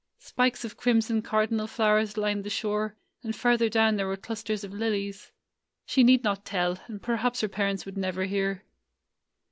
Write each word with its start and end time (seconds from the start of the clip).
Spikes 0.17 0.65
of 0.65 0.77
crimson 0.77 1.21
cardinal 1.21 1.67
flowers 1.67 2.17
lined 2.17 2.43
the 2.43 2.49
shore, 2.49 2.97
and 3.21 3.35
farther 3.35 3.69
down 3.69 3.97
there 3.97 4.07
were 4.07 4.17
clusters 4.17 4.63
of 4.63 4.73
lilies. 4.73 5.31
She 5.85 6.03
need 6.03 6.23
not 6.23 6.43
tell, 6.43 6.79
and 6.87 6.99
perhaps 6.99 7.41
her 7.41 7.47
parents 7.47 7.85
would 7.85 7.99
never 7.99 8.23
hear. 8.25 8.63